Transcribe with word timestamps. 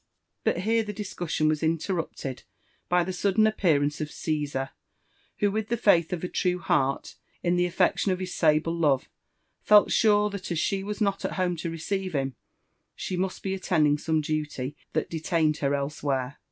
But 0.43 0.61
here 0.61 0.81
the 0.81 0.93
discussion 0.93 1.47
was 1.47 1.61
interrupted 1.61 2.41
by 2.89 3.03
the 3.03 3.13
sudden 3.13 3.43
appearaoco 3.45 4.01
of 4.01 4.11
Caesar, 4.11 4.71
who, 5.37 5.51
with 5.51 5.67
the 5.67 5.77
fiiith 5.77 6.11
of 6.11 6.23
a 6.23 6.27
true 6.27 6.57
heart, 6.57 7.17
in 7.43 7.55
dw 7.55 7.67
affeotiOQ 7.71 8.11
of 8.13 8.19
his 8.19 8.35
eable 8.43 8.75
love, 8.75 9.07
felt 9.61 9.91
sure 9.91 10.31
that 10.31 10.49
as 10.49 10.57
she 10.57 10.83
was 10.83 11.01
not 11.01 11.23
at 11.23 11.33
home 11.33 11.55
to 11.57 11.69
receive 11.69 12.13
him, 12.15 12.33
she 12.95 13.15
must 13.15 13.43
be 13.43 13.53
attending 13.53 13.99
some 13.99 14.21
duty 14.21 14.75
that 14.93 15.07
detained 15.11 15.57
her 15.57 15.75
elsewhere. 15.75 16.37